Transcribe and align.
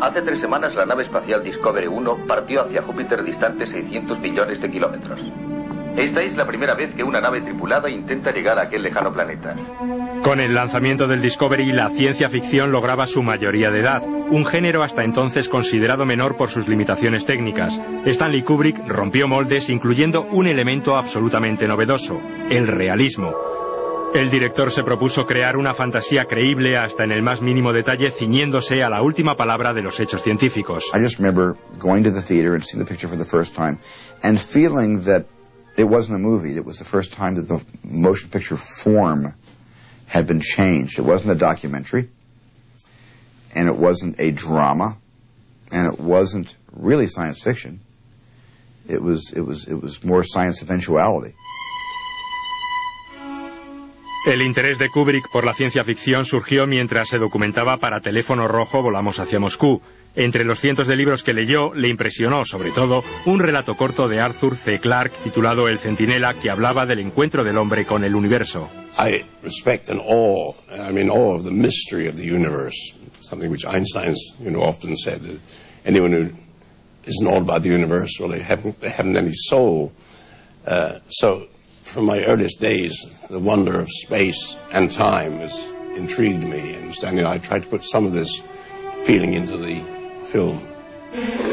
Hace 0.00 0.22
tres 0.22 0.40
semanas 0.40 0.74
la 0.74 0.84
nave 0.84 1.02
espacial 1.02 1.42
Discovery 1.42 1.86
1 1.86 2.26
partió 2.26 2.62
hacia 2.62 2.82
Júpiter 2.82 3.22
distante 3.24 3.66
600 3.66 4.20
millones 4.20 4.60
de 4.60 4.70
kilómetros. 4.70 5.20
Esta 5.96 6.22
es 6.22 6.36
la 6.36 6.46
primera 6.46 6.74
vez 6.74 6.94
que 6.94 7.02
una 7.02 7.20
nave 7.20 7.40
tripulada 7.40 7.90
intenta 7.90 8.30
llegar 8.30 8.58
a 8.58 8.62
aquel 8.62 8.82
lejano 8.82 9.12
planeta. 9.12 9.54
Con 10.22 10.38
el 10.38 10.54
lanzamiento 10.54 11.08
del 11.08 11.20
Discovery, 11.20 11.72
la 11.72 11.88
ciencia 11.88 12.28
ficción 12.28 12.70
lograba 12.70 13.06
su 13.06 13.22
mayoría 13.22 13.70
de 13.70 13.80
edad, 13.80 14.02
un 14.06 14.46
género 14.46 14.82
hasta 14.82 15.02
entonces 15.02 15.48
considerado 15.48 16.06
menor 16.06 16.36
por 16.36 16.48
sus 16.48 16.68
limitaciones 16.68 17.26
técnicas. 17.26 17.80
Stanley 18.04 18.42
Kubrick 18.42 18.86
rompió 18.86 19.26
moldes 19.26 19.68
incluyendo 19.68 20.22
un 20.30 20.46
elemento 20.46 20.96
absolutamente 20.96 21.66
novedoso, 21.66 22.20
el 22.50 22.68
realismo. 22.68 23.49
El 24.12 24.28
director 24.28 24.72
se 24.72 24.82
propuso 24.82 25.24
crear 25.24 25.56
una 25.56 25.72
fantasía 25.72 26.24
creíble 26.24 26.76
hasta 26.76 27.04
en 27.04 27.12
el 27.12 27.22
más 27.22 27.42
mínimo 27.42 27.72
detalle, 27.72 28.10
ciñéndose 28.10 28.82
a 28.82 28.90
la 28.90 29.02
última 29.02 29.36
palabra 29.36 29.72
de 29.72 29.82
los 29.82 30.00
hechos 30.00 30.22
científicos. 30.22 30.84
It 35.76 35.84
wasn't 35.88 36.16
a 36.16 36.18
movie. 36.18 36.56
It 36.56 36.66
was 36.66 36.78
the 36.78 36.84
first 36.84 37.14
time 37.14 37.36
that 37.36 37.46
the 37.46 37.64
motion 37.84 38.28
picture 38.28 38.56
form 38.56 39.34
had 40.08 40.26
been 40.26 40.40
changed. 40.40 40.98
It 40.98 41.04
wasn't 41.04 41.30
a 41.30 41.38
documentary, 41.38 42.10
and 43.54 43.68
it 43.68 43.76
wasn't 43.76 44.18
a 44.18 44.32
drama, 44.32 44.96
and 45.70 45.86
it 45.86 46.00
wasn't 46.00 46.56
really 46.72 47.06
science 47.06 47.40
fiction. 47.42 47.80
It 48.88 49.00
was, 49.00 49.32
it 49.32 49.42
was, 49.42 49.68
it 49.68 49.80
was 49.80 50.02
more 50.04 50.24
science 50.24 50.62
eventuality. 50.62 51.34
El 54.26 54.42
interés 54.42 54.78
de 54.78 54.90
Kubrick 54.90 55.30
por 55.32 55.46
la 55.46 55.54
ciencia 55.54 55.82
ficción 55.82 56.26
surgió 56.26 56.66
mientras 56.66 57.08
se 57.08 57.16
documentaba 57.16 57.78
para 57.78 58.02
Teléfono 58.02 58.46
Rojo 58.46 58.82
Volamos 58.82 59.18
hacia 59.18 59.40
Moscú. 59.40 59.80
Entre 60.14 60.44
los 60.44 60.60
cientos 60.60 60.86
de 60.86 60.96
libros 60.96 61.22
que 61.22 61.32
leyó, 61.32 61.72
le 61.72 61.88
impresionó, 61.88 62.44
sobre 62.44 62.70
todo, 62.70 63.02
un 63.24 63.38
relato 63.38 63.76
corto 63.76 64.08
de 64.08 64.20
Arthur 64.20 64.56
C. 64.56 64.78
Clarke 64.78 65.16
titulado 65.24 65.68
El 65.68 65.78
Centinela, 65.78 66.34
que 66.34 66.50
hablaba 66.50 66.84
del 66.84 66.98
encuentro 66.98 67.44
del 67.44 67.56
hombre 67.56 67.86
con 67.86 68.04
el 68.04 68.14
universo. 68.14 68.68
I 68.98 69.24
respect 69.42 69.88
and 69.88 70.02
awe, 70.04 70.54
I 70.68 70.92
mean, 70.92 71.08
awe 71.08 71.36
of 71.36 71.44
the 71.44 71.50
mystery 71.50 72.06
of 72.06 72.16
the 72.16 72.30
universe, 72.30 72.76
something 73.20 73.50
which 73.50 73.64
Einstein's, 73.64 74.34
you 74.38 74.50
know, 74.50 74.62
often 74.62 74.96
said 74.96 75.22
that 75.22 75.40
anyone 75.86 76.12
who 76.12 76.30
isn't 77.06 77.26
awed 77.26 77.46
by 77.46 77.58
the 77.58 77.70
universe, 77.70 78.20
well, 78.20 78.28
they 78.28 78.42
haven't 78.42 79.16
any 79.16 79.32
soul. 79.32 79.92
Uh, 80.66 80.98
so, 81.08 81.46
from 81.82 82.06
my 82.06 82.24
earliest 82.24 82.60
days, 82.60 83.20
the 83.28 83.38
wonder 83.38 83.78
of 83.80 83.88
space 83.88 84.56
and 84.72 84.90
time 84.90 85.38
has 85.38 85.72
intrigued 85.96 86.44
me, 86.44 86.74
and 86.74 86.92
Stanley 86.92 87.20
and 87.20 87.28
I 87.28 87.38
tried 87.38 87.62
to 87.62 87.68
put 87.68 87.82
some 87.82 88.06
of 88.06 88.12
this 88.12 88.42
feeling 89.04 89.34
into 89.34 89.56
the 89.56 89.80
film. 90.22 90.60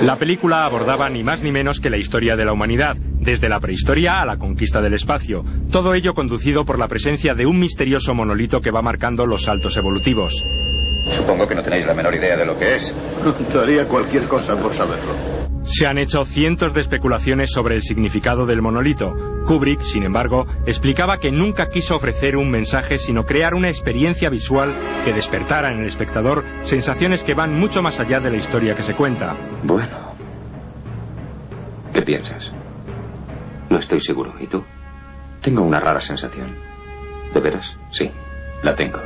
La 0.00 0.16
película 0.16 0.64
abordaba 0.64 1.10
ni 1.10 1.24
más 1.24 1.42
ni 1.42 1.50
menos 1.50 1.80
que 1.80 1.90
la 1.90 1.98
historia 1.98 2.36
de 2.36 2.44
la 2.44 2.52
humanidad, 2.52 2.96
desde 2.96 3.48
la 3.48 3.60
prehistoria 3.60 4.22
a 4.22 4.26
la 4.26 4.38
conquista 4.38 4.80
del 4.80 4.94
espacio, 4.94 5.44
todo 5.70 5.94
ello 5.94 6.14
conducido 6.14 6.64
por 6.64 6.78
la 6.78 6.88
presencia 6.88 7.34
de 7.34 7.46
un 7.46 7.58
misterioso 7.58 8.14
monolito 8.14 8.60
que 8.60 8.70
va 8.70 8.80
marcando 8.80 9.26
los 9.26 9.42
saltos 9.42 9.76
evolutivos. 9.76 10.44
Supongo 11.10 11.46
que 11.46 11.54
no 11.54 11.62
tenéis 11.62 11.86
la 11.86 11.94
menor 11.94 12.14
idea 12.14 12.36
de 12.36 12.46
lo 12.46 12.56
que 12.56 12.76
es. 12.76 12.94
Daría 13.52 13.86
cualquier 13.86 14.28
cosa 14.28 14.56
por 14.60 14.72
saberlo. 14.72 15.39
Se 15.62 15.86
han 15.86 15.98
hecho 15.98 16.24
cientos 16.24 16.72
de 16.72 16.80
especulaciones 16.80 17.50
sobre 17.52 17.74
el 17.74 17.82
significado 17.82 18.46
del 18.46 18.62
monolito. 18.62 19.14
Kubrick, 19.46 19.82
sin 19.82 20.04
embargo, 20.04 20.46
explicaba 20.66 21.18
que 21.18 21.30
nunca 21.30 21.68
quiso 21.68 21.96
ofrecer 21.96 22.36
un 22.36 22.50
mensaje, 22.50 22.96
sino 22.96 23.24
crear 23.24 23.54
una 23.54 23.68
experiencia 23.68 24.30
visual 24.30 24.74
que 25.04 25.12
despertara 25.12 25.72
en 25.72 25.80
el 25.80 25.86
espectador 25.86 26.44
sensaciones 26.62 27.22
que 27.22 27.34
van 27.34 27.58
mucho 27.58 27.82
más 27.82 28.00
allá 28.00 28.20
de 28.20 28.30
la 28.30 28.36
historia 28.38 28.74
que 28.74 28.82
se 28.82 28.94
cuenta. 28.94 29.36
Bueno. 29.62 29.96
¿Qué 31.92 32.02
piensas? 32.02 32.52
No 33.68 33.78
estoy 33.78 34.00
seguro. 34.00 34.34
¿Y 34.40 34.46
tú? 34.46 34.64
Tengo 35.42 35.62
una 35.62 35.80
rara 35.80 36.00
sensación. 36.00 36.54
¿De 37.34 37.40
veras? 37.40 37.76
Sí, 37.90 38.10
la 38.62 38.74
tengo. 38.74 38.98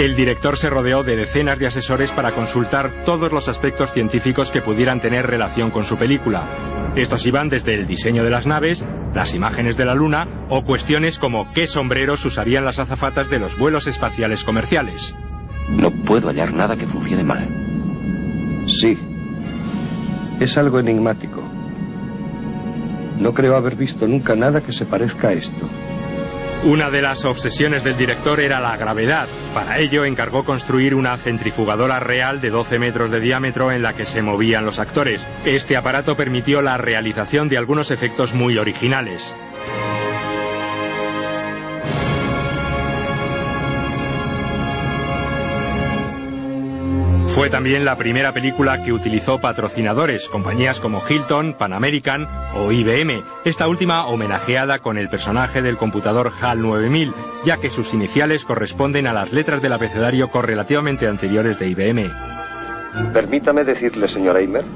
El 0.00 0.16
director 0.16 0.56
se 0.56 0.70
rodeó 0.70 1.02
de 1.02 1.14
decenas 1.14 1.58
de 1.58 1.66
asesores 1.66 2.10
para 2.12 2.32
consultar 2.32 3.04
todos 3.04 3.30
los 3.32 3.50
aspectos 3.50 3.92
científicos 3.92 4.50
que 4.50 4.62
pudieran 4.62 4.98
tener 4.98 5.26
relación 5.26 5.70
con 5.70 5.84
su 5.84 5.98
película. 5.98 6.92
Estos 6.96 7.26
iban 7.26 7.50
desde 7.50 7.74
el 7.74 7.86
diseño 7.86 8.24
de 8.24 8.30
las 8.30 8.46
naves, 8.46 8.82
las 9.14 9.34
imágenes 9.34 9.76
de 9.76 9.84
la 9.84 9.94
Luna 9.94 10.46
o 10.48 10.64
cuestiones 10.64 11.18
como 11.18 11.52
qué 11.52 11.66
sombreros 11.66 12.24
usarían 12.24 12.64
las 12.64 12.78
azafatas 12.78 13.28
de 13.28 13.40
los 13.40 13.58
vuelos 13.58 13.86
espaciales 13.88 14.42
comerciales. 14.42 15.14
No 15.68 15.90
puedo 15.90 16.28
hallar 16.28 16.54
nada 16.54 16.78
que 16.78 16.86
funcione 16.86 17.22
mal. 17.22 17.46
Sí. 18.68 18.98
Es 20.40 20.56
algo 20.56 20.80
enigmático. 20.80 21.42
No 23.20 23.34
creo 23.34 23.54
haber 23.54 23.76
visto 23.76 24.08
nunca 24.08 24.34
nada 24.34 24.62
que 24.62 24.72
se 24.72 24.86
parezca 24.86 25.28
a 25.28 25.32
esto. 25.32 25.68
Una 26.62 26.90
de 26.90 27.00
las 27.00 27.24
obsesiones 27.24 27.84
del 27.84 27.96
director 27.96 28.38
era 28.38 28.60
la 28.60 28.76
gravedad. 28.76 29.26
Para 29.54 29.78
ello 29.78 30.04
encargó 30.04 30.44
construir 30.44 30.94
una 30.94 31.16
centrifugadora 31.16 32.00
real 32.00 32.42
de 32.42 32.50
12 32.50 32.78
metros 32.78 33.10
de 33.10 33.18
diámetro 33.18 33.72
en 33.72 33.80
la 33.80 33.94
que 33.94 34.04
se 34.04 34.20
movían 34.20 34.66
los 34.66 34.78
actores. 34.78 35.26
Este 35.46 35.78
aparato 35.78 36.14
permitió 36.16 36.60
la 36.60 36.76
realización 36.76 37.48
de 37.48 37.56
algunos 37.56 37.90
efectos 37.90 38.34
muy 38.34 38.58
originales. 38.58 39.34
Fue 47.40 47.48
también 47.48 47.86
la 47.86 47.96
primera 47.96 48.32
película 48.32 48.84
que 48.84 48.92
utilizó 48.92 49.38
patrocinadores, 49.38 50.28
compañías 50.28 50.78
como 50.78 51.00
Hilton, 51.00 51.54
Pan 51.54 51.72
American 51.72 52.28
o 52.54 52.70
IBM, 52.70 53.24
esta 53.46 53.66
última 53.66 54.06
homenajeada 54.08 54.80
con 54.80 54.98
el 54.98 55.08
personaje 55.08 55.62
del 55.62 55.78
computador 55.78 56.32
HAL 56.38 56.60
9000, 56.60 57.14
ya 57.42 57.56
que 57.56 57.70
sus 57.70 57.94
iniciales 57.94 58.44
corresponden 58.44 59.06
a 59.06 59.14
las 59.14 59.32
letras 59.32 59.62
del 59.62 59.72
abecedario 59.72 60.28
correlativamente 60.28 61.08
anteriores 61.08 61.58
de 61.58 61.70
IBM. 61.70 62.10
Permítame 63.14 63.64
decirle, 63.64 64.06
señor 64.06 64.36
Eimer, 64.36 64.66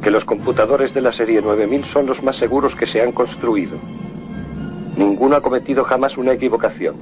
que 0.00 0.12
los 0.12 0.24
computadores 0.24 0.94
de 0.94 1.00
la 1.00 1.10
serie 1.10 1.42
9000 1.42 1.84
son 1.86 2.06
los 2.06 2.22
más 2.22 2.36
seguros 2.36 2.76
que 2.76 2.86
se 2.86 3.02
han 3.02 3.10
construido. 3.10 3.76
Ninguno 4.96 5.34
ha 5.34 5.40
cometido 5.40 5.82
jamás 5.82 6.16
una 6.18 6.34
equivocación, 6.34 6.94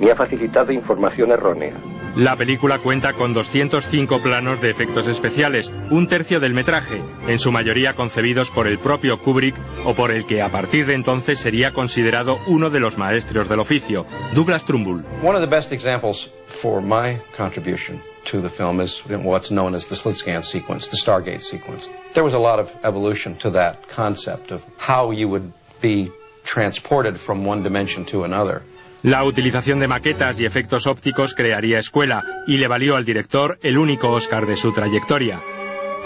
ni 0.00 0.10
ha 0.10 0.16
facilitado 0.16 0.72
información 0.72 1.30
errónea. 1.30 1.74
La 2.16 2.36
película 2.36 2.78
cuenta 2.78 3.12
con 3.14 3.32
205 3.32 4.22
planos 4.22 4.60
de 4.60 4.70
efectos 4.70 5.08
especiales, 5.08 5.72
un 5.90 6.06
tercio 6.06 6.38
del 6.38 6.54
metraje, 6.54 7.02
en 7.26 7.40
su 7.40 7.50
mayoría 7.50 7.94
concebidos 7.94 8.52
por 8.52 8.68
el 8.68 8.78
propio 8.78 9.18
Kubrick 9.18 9.56
o 9.84 9.94
por 9.94 10.12
el 10.12 10.24
que 10.24 10.40
a 10.40 10.48
partir 10.48 10.86
de 10.86 10.94
entonces 10.94 11.40
sería 11.40 11.72
considerado 11.72 12.38
uno 12.46 12.70
de 12.70 12.78
los 12.78 12.98
maestros 12.98 13.48
del 13.48 13.58
oficio, 13.58 14.06
Douglas 14.32 14.64
Trumbull. 14.64 15.04
One 15.24 15.34
of 15.34 15.40
the 15.40 15.50
best 15.50 15.72
examples 15.72 16.30
for 16.46 16.80
my 16.80 17.18
contribution 17.36 18.00
to 18.30 18.40
the 18.40 18.48
film 18.48 18.80
is 18.80 19.02
what's 19.24 19.50
known 19.50 19.74
as 19.74 19.88
the 19.88 19.96
slit 19.96 20.14
scan 20.14 20.44
sequence, 20.44 20.88
the 20.88 20.96
Stargate 20.96 21.40
sequence. 21.40 21.90
There 22.12 22.22
was 22.22 22.34
a 22.34 22.38
lot 22.38 22.60
of 22.60 22.70
evolution 22.84 23.34
to 23.38 23.50
that 23.50 23.88
concept 23.88 24.52
of 24.52 24.62
how 24.78 25.10
you 25.10 25.28
would 25.28 25.52
be 25.80 26.12
transported 26.44 27.18
from 27.18 27.44
one 27.44 27.64
dimension 27.64 28.04
to 28.04 28.22
another. 28.22 28.62
La 29.04 29.22
utilización 29.22 29.80
de 29.80 29.86
maquetas 29.86 30.40
y 30.40 30.46
efectos 30.46 30.86
ópticos 30.86 31.34
crearía 31.34 31.78
escuela 31.78 32.24
y 32.46 32.56
le 32.56 32.68
valió 32.68 32.96
al 32.96 33.04
director 33.04 33.58
el 33.62 33.76
único 33.76 34.10
Oscar 34.10 34.46
de 34.46 34.56
su 34.56 34.72
trayectoria. 34.72 35.42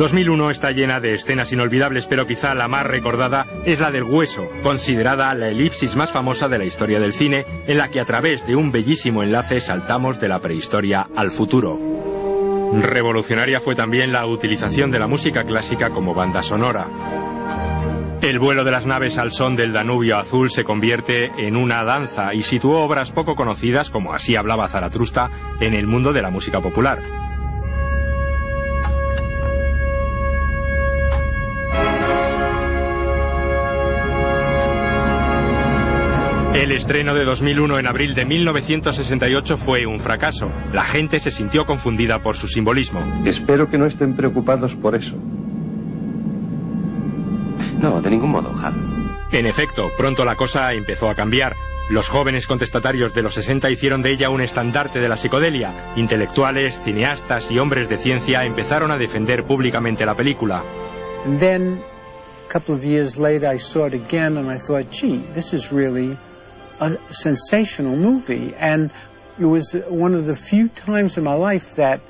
2001 0.01 0.51
está 0.51 0.73
llena 0.73 0.99
de 0.99 1.13
escenas 1.13 1.53
inolvidables, 1.53 2.07
pero 2.07 2.27
quizá 2.27 2.57
la 2.57 2.67
más 2.67 2.85
recordada 2.85 3.47
es 3.65 3.79
la 3.79 3.93
del 3.93 4.03
hueso, 4.03 4.51
considerada 4.65 5.33
la 5.37 5.49
elipsis 5.49 5.95
más 5.95 6.11
famosa 6.11 6.49
de 6.49 6.59
la 6.59 6.65
historia 6.65 6.99
del 6.99 7.13
cine, 7.13 7.45
en 7.69 7.79
la 7.79 7.89
que 7.89 8.01
a 8.01 8.05
través 8.05 8.45
de 8.49 8.57
un 8.57 8.73
bellísimo 8.73 9.23
enlace 9.23 9.61
saltamos 9.61 10.21
de 10.21 10.29
la 10.29 10.41
prehistoria 10.41 11.07
al 11.15 11.31
futuro. 11.31 11.79
Revolucionaria 12.81 13.61
fue 13.61 13.77
también 13.77 14.11
la 14.11 14.27
utilización 14.27 14.91
de 14.91 14.99
la 14.99 15.07
música 15.07 15.45
clásica 15.45 15.91
como 15.91 16.15
banda 16.15 16.43
sonora. 16.43 16.89
El 18.21 18.41
vuelo 18.41 18.65
de 18.65 18.73
las 18.73 18.85
naves 18.85 19.17
al 19.17 19.31
son 19.31 19.55
del 19.55 19.73
Danubio 19.73 20.19
azul 20.19 20.51
se 20.51 20.65
convierte 20.65 21.31
en 21.39 21.57
una 21.57 21.85
danza 21.85 22.35
y 22.35 22.43
situó 22.43 22.81
obras 22.81 23.13
poco 23.13 23.37
conocidas, 23.37 23.91
como 23.91 24.13
así 24.13 24.35
hablaba 24.35 24.69
Zaratrusta, 24.69 25.31
en 25.61 25.73
el 25.73 25.87
mundo 25.87 26.13
de 26.13 26.23
la 26.23 26.31
música 26.31 26.61
popular. 26.61 27.01
El 36.55 36.73
estreno 36.73 37.15
de 37.15 37.25
2001 37.25 37.79
en 37.79 37.87
abril 37.87 38.15
de 38.17 38.25
1968 38.25 39.57
fue 39.57 39.87
un 39.87 40.01
fracaso. 40.01 40.51
La 40.73 40.83
gente 40.83 41.21
se 41.21 41.31
sintió 41.31 41.65
confundida 41.67 42.21
por 42.21 42.35
su 42.35 42.49
simbolismo. 42.49 43.01
Espero 43.25 43.71
que 43.71 43.79
no 43.79 43.87
estén 43.87 44.17
preocupados 44.17 44.75
por 44.75 44.97
eso. 44.97 45.17
No, 47.79 48.01
de 48.01 48.11
ningún 48.11 48.31
modo, 48.31 48.53
Hal. 48.61 48.75
En 49.31 49.47
efecto, 49.47 49.91
pronto 49.97 50.25
la 50.25 50.37
cosa 50.37 50.73
empezó 50.73 51.11
a 51.11 51.15
cambiar. 51.15 51.55
Los 51.91 52.09
jóvenes 52.09 52.47
contestatarios 52.47 53.15
de 53.15 53.23
los 53.23 53.35
60 53.35 53.71
hicieron 53.71 54.03
de 54.03 54.11
ella 54.11 54.31
un 54.31 54.41
estandarte 54.41 55.01
de 55.01 55.09
la 55.09 55.17
psicodelia. 55.17 55.93
Intelectuales, 55.97 56.81
cineastas 56.83 57.51
y 57.51 57.59
hombres 57.59 57.89
de 57.89 57.97
ciencia 57.97 58.43
empezaron 58.43 58.91
a 58.91 58.99
defender 58.99 59.45
públicamente 59.45 60.05
la 60.05 60.15
película. 60.15 60.63
And 61.25 61.39
then, 61.39 61.81
a 62.47 62.53
couple 62.53 62.75
of 62.75 62.85
years 62.85 63.17
later, 63.17 63.47
I 63.47 63.59
saw 63.59 63.87
it 63.87 63.95
again 63.95 64.37
and 64.37 64.51
I 64.51 64.59
thought, 64.59 64.91
gee, 64.91 65.23
this 65.35 65.53
is 65.53 65.73
really 65.73 66.17
a 66.81 66.91
sensational 67.11 67.97
movie. 67.97 68.55
And 68.61 68.91
it 69.39 69.47
was 69.47 69.75
one 69.89 70.15
of 70.15 70.27
the 70.27 70.35
few 70.35 70.69
times 70.69 71.17
in 71.17 71.25
my 71.25 71.35
life 71.35 71.75
that 71.77 72.01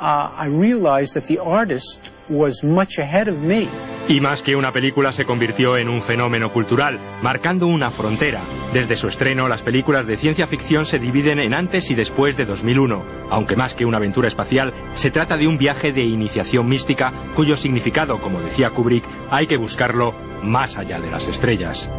uh, 0.00 0.30
I 0.36 0.46
realized 0.46 1.14
that 1.14 1.24
the 1.24 1.38
artist 1.38 2.12
was 2.28 2.62
much 2.62 2.98
ahead 2.98 3.28
of 3.28 3.40
me. 3.40 3.68
Y 4.06 4.20
más 4.20 4.42
que 4.42 4.54
una 4.54 4.70
película 4.70 5.12
se 5.12 5.24
convirtió 5.24 5.78
en 5.78 5.88
un 5.88 6.02
fenómeno 6.02 6.52
cultural, 6.52 6.98
marcando 7.22 7.66
una 7.66 7.90
frontera. 7.90 8.42
Desde 8.74 8.96
su 8.96 9.08
estreno, 9.08 9.48
las 9.48 9.62
películas 9.62 10.06
de 10.06 10.18
ciencia 10.18 10.46
ficción 10.46 10.84
se 10.84 10.98
dividen 10.98 11.38
en 11.38 11.54
antes 11.54 11.90
y 11.90 11.94
después 11.94 12.36
de 12.36 12.44
2001. 12.44 13.02
Aunque 13.30 13.56
más 13.56 13.74
que 13.74 13.86
una 13.86 13.96
aventura 13.96 14.28
espacial, 14.28 14.74
se 14.92 15.10
trata 15.10 15.38
de 15.38 15.48
un 15.48 15.56
viaje 15.56 15.92
de 15.92 16.02
iniciación 16.02 16.68
mística 16.68 17.12
cuyo 17.34 17.56
significado, 17.56 18.20
como 18.20 18.42
decía 18.42 18.70
Kubrick, 18.70 19.04
hay 19.30 19.46
que 19.46 19.56
buscarlo 19.56 20.14
más 20.42 20.76
allá 20.76 21.00
de 21.00 21.10
las 21.10 21.26
estrellas. 21.26 21.90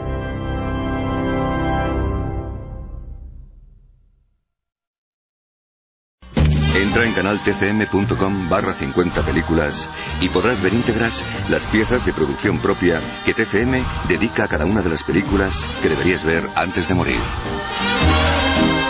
Entra 6.95 7.09
en 7.09 7.13
canaltcm.com 7.13 8.47
barra 8.47 8.74
50 8.74 9.21
películas 9.24 9.89
y 10.21 10.30
podrás 10.30 10.62
ver 10.62 10.74
íntegras 10.74 11.25
las 11.50 11.68
piezas 11.68 12.06
de 12.06 12.13
producción 12.13 12.59
propia 12.59 13.01
que 13.25 13.33
TCM 13.33 13.86
dedica 14.07 14.45
a 14.45 14.47
cada 14.47 14.63
una 14.65 14.81
de 14.81 14.88
las 14.88 15.03
películas 15.03 15.68
que 15.81 15.89
deberías 15.89 16.24
ver 16.24 16.47
antes 16.56 16.88
de 16.88 16.95
morir. 16.95 17.19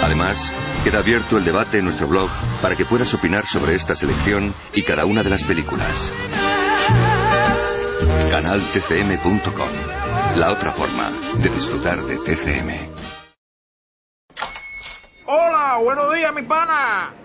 Además, 0.03 0.53
queda 0.83 0.99
abierto 0.99 1.39
el 1.39 1.45
debate 1.45 1.79
en 1.79 1.85
nuestro 1.85 2.07
blog 2.07 2.29
para 2.61 2.75
que 2.75 2.85
puedas 2.85 3.11
opinar 3.15 3.47
sobre 3.47 3.73
esta 3.73 3.95
selección 3.95 4.53
y 4.75 4.83
cada 4.83 5.05
una 5.05 5.23
de 5.23 5.31
las 5.31 5.43
películas. 5.43 6.13
Canaltcm.com 8.29 9.69
La 10.35 10.51
otra 10.51 10.71
forma 10.71 11.09
de 11.39 11.49
disfrutar 11.49 11.97
de 12.03 12.17
TCM. 12.17 12.69
Hola, 15.25 15.79
buenos 15.81 16.13
días, 16.13 16.31
mi 16.35 16.43
pana. 16.43 17.24